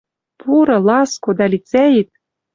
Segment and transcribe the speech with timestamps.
[0.39, 2.09] Пуры, ласко, дӓ лицӓэт